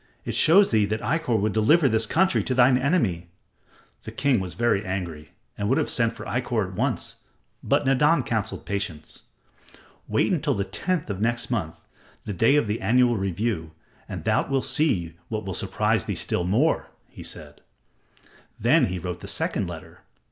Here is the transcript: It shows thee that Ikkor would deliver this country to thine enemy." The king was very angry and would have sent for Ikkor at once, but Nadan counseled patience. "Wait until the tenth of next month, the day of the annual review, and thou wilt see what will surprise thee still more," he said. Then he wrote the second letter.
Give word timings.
It 0.25 0.33
shows 0.33 0.71
thee 0.71 0.85
that 0.85 1.01
Ikkor 1.01 1.39
would 1.39 1.53
deliver 1.53 1.87
this 1.87 2.07
country 2.07 2.41
to 2.45 2.55
thine 2.55 2.75
enemy." 2.75 3.29
The 4.01 4.09
king 4.11 4.39
was 4.39 4.55
very 4.55 4.83
angry 4.83 5.29
and 5.55 5.69
would 5.69 5.77
have 5.77 5.91
sent 5.91 6.13
for 6.13 6.25
Ikkor 6.25 6.65
at 6.69 6.73
once, 6.73 7.17
but 7.63 7.85
Nadan 7.85 8.23
counseled 8.23 8.65
patience. 8.65 9.25
"Wait 10.07 10.33
until 10.33 10.55
the 10.55 10.63
tenth 10.63 11.11
of 11.11 11.21
next 11.21 11.51
month, 11.51 11.85
the 12.25 12.33
day 12.33 12.55
of 12.55 12.65
the 12.65 12.81
annual 12.81 13.15
review, 13.15 13.73
and 14.09 14.23
thou 14.23 14.47
wilt 14.49 14.65
see 14.65 15.13
what 15.29 15.45
will 15.45 15.53
surprise 15.53 16.05
thee 16.05 16.15
still 16.15 16.45
more," 16.45 16.87
he 17.07 17.21
said. 17.21 17.61
Then 18.59 18.87
he 18.87 18.97
wrote 18.97 19.19
the 19.19 19.27
second 19.27 19.69
letter. 19.69 20.01